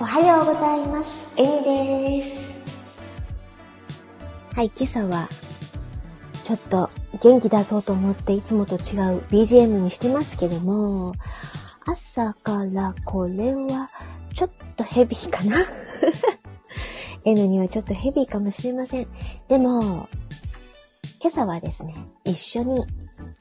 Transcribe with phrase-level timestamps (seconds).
[0.00, 1.32] おはようございます。
[1.36, 2.52] エミです。
[4.52, 5.28] はい、今朝は、
[6.42, 6.90] ちょっと
[7.22, 8.80] 元気出そうと思っていつもと違う
[9.30, 11.14] BGM にしてますけども、
[11.86, 13.88] 朝からこれは
[14.34, 15.58] ちょっとヘビーかな
[17.24, 19.06] ?N にはちょっとヘビーかもしれません。
[19.48, 20.08] でも、
[21.22, 22.84] 今朝はですね、一緒に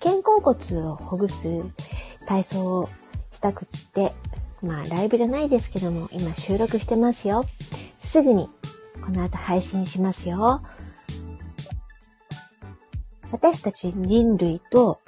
[0.00, 1.62] 肩甲骨をほぐす
[2.26, 2.90] 体操を
[3.32, 4.12] したくって、
[4.62, 7.46] まあライブじゃないですけども、今収録してますよ。
[8.02, 8.48] すぐに
[9.04, 10.62] この後配信しますよ。
[13.30, 15.00] 私たち人類と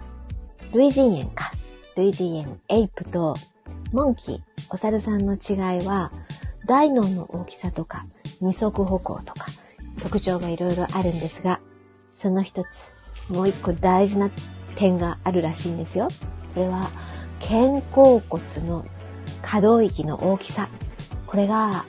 [0.73, 1.53] 類人猿か。
[1.97, 3.37] 類人猿、エイプと
[3.93, 4.41] モンキー、
[4.71, 6.11] お猿さんの違いは、
[6.67, 8.07] 大脳の大きさとか、
[8.41, 9.47] 二足歩行とか、
[10.03, 11.61] 特徴がいろいろあるんですが、
[12.13, 12.91] その一つ、
[13.29, 14.31] もう一個大事な
[14.75, 16.09] 点があるらしいんですよ。
[16.55, 16.89] それは、
[17.39, 18.85] 肩甲骨の
[19.45, 20.69] 可動域の大きさ。
[21.27, 21.85] これが、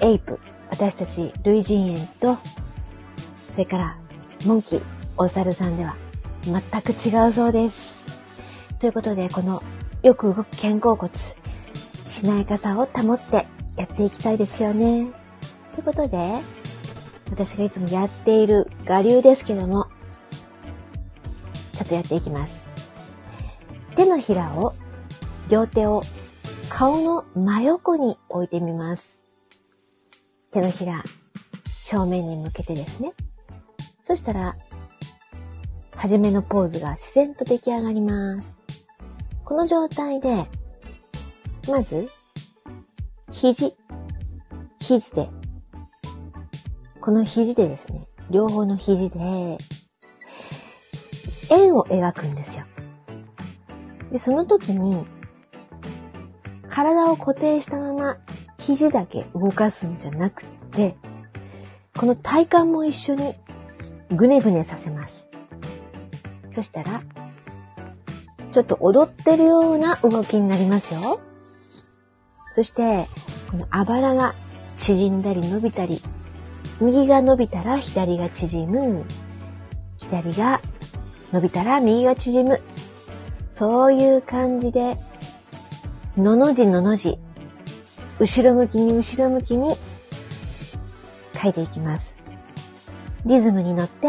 [0.00, 2.38] エイプ、私たち類人猿と、
[3.52, 3.96] それから、
[4.46, 4.82] モンキー、
[5.18, 5.94] お猿さんでは
[6.42, 8.00] 全く違うそうです。
[8.78, 9.62] ということで、この
[10.02, 11.12] よく動く肩甲骨、
[12.06, 15.08] しなやかさを保ってやっていきたいですよね。
[15.74, 16.40] ということで、
[17.30, 19.88] 私がいつもやっている我流ですけども、
[21.72, 22.64] ちょっとやっていきます。
[23.96, 24.69] 手のひらを、
[25.50, 26.04] 両手を
[26.68, 29.20] 顔の真横に置いてみます。
[30.52, 31.02] 手のひら、
[31.82, 33.12] 正面に向けてですね。
[34.04, 34.56] そしたら、
[35.90, 38.54] はじめのポーズが自然と出来上がります。
[39.44, 40.46] この状態で、
[41.68, 42.08] まず、
[43.32, 43.74] 肘、
[44.78, 45.30] 肘で、
[47.00, 49.18] この肘でですね、両方の肘で、
[51.50, 52.64] 円を描くんですよ。
[54.12, 55.04] で、その時に、
[56.70, 58.16] 体を固定したまま、
[58.58, 60.96] 肘だけ動かすんじゃなくて、
[61.98, 63.34] この体幹も一緒に
[64.14, 65.28] ぐねぐねさせます。
[66.54, 67.02] そしたら、
[68.52, 71.20] ちょっと踊ってるような動きになりますよ。
[72.54, 73.06] そして、
[73.50, 74.34] このあばらが
[74.78, 76.00] 縮んだり伸びたり、
[76.80, 79.04] 右が伸びたら左が縮む、
[79.98, 80.60] 左が
[81.32, 82.60] 伸びたら右が縮む。
[83.52, 84.96] そういう感じで、
[86.16, 87.18] のの字のの字、
[88.18, 89.74] 後ろ向きに後ろ向きに
[91.40, 92.16] 書いていきます。
[93.24, 94.08] リズムに乗って、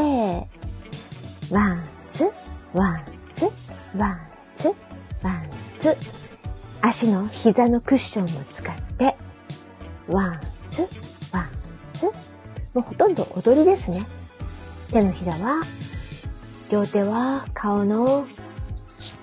[1.51, 2.29] One, two,
[2.73, 3.03] one,
[3.33, 3.45] two,
[3.95, 4.19] one,
[4.55, 4.73] two,
[5.21, 5.95] one, two。
[6.81, 9.15] 足の膝のクッションを使って、
[10.07, 10.41] one,
[10.71, 10.87] two,
[11.31, 11.49] one,
[11.93, 12.05] two。
[12.05, 12.11] も
[12.77, 14.05] うほとんど踊りですね。
[14.91, 15.61] 手のひらは、
[16.71, 18.25] 両手は顔の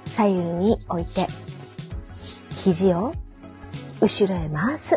[0.06, 1.26] 左右に置いて、
[2.74, 3.12] 肘を
[4.02, 4.94] 後ろへ回す。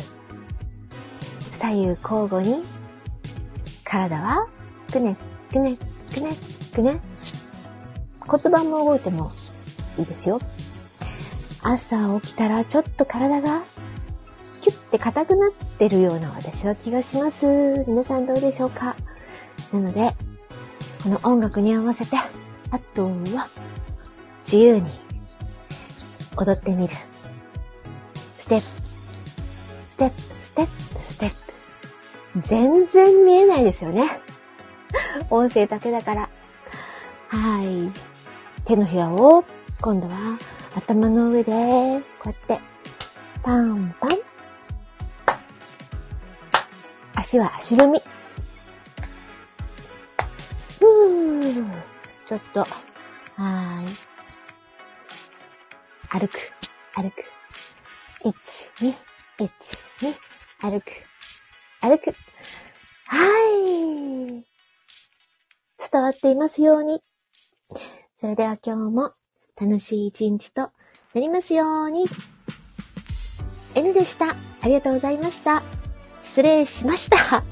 [1.57, 2.63] 左右交互に、
[3.85, 4.47] 体は
[4.91, 5.15] くね、
[5.53, 5.77] くね、
[6.13, 6.31] くね、
[6.75, 6.99] くね。
[8.19, 9.29] 骨盤も動いても
[9.97, 10.41] いいですよ。
[11.61, 13.61] 朝起きたらちょっと体が
[14.61, 17.45] キュッて硬くなってるような私は気がします。
[17.87, 18.97] 皆さんどうでしょうか？
[19.71, 20.13] なので、
[21.03, 23.47] この音楽に合わせて、あとは
[24.41, 24.89] 自由に
[26.35, 26.93] 踊ってみる。
[28.51, 28.65] ステップ、
[29.89, 32.47] ステップ、ステップ、ステップ。
[32.47, 34.09] 全然見えないですよね。
[35.31, 36.29] 音声だけだから。
[37.29, 37.93] はい。
[38.65, 39.45] 手のひらを、
[39.79, 40.37] 今度は
[40.75, 41.51] 頭の上で、
[42.19, 42.59] こうやって、
[43.41, 44.09] パンパン。
[47.15, 48.03] 足は足踏み。
[50.77, 51.81] ふー。
[52.27, 53.97] ちょっと、はーい。
[56.09, 56.37] 歩く、
[56.95, 57.40] 歩く。
[58.23, 58.35] 一、
[58.79, 58.89] 二、
[59.39, 59.51] 一、
[59.99, 60.13] 二、
[60.59, 60.91] 歩く、
[61.81, 62.15] 歩く。
[63.07, 63.25] は
[63.57, 64.45] い。
[65.91, 67.01] 伝わっていますように。
[68.19, 69.13] それでは今日も
[69.59, 70.71] 楽しい一日とな
[71.15, 72.05] りますように。
[73.73, 74.29] N でした。
[74.29, 74.35] あ
[74.65, 75.63] りがとうございました。
[76.21, 77.43] 失礼しました。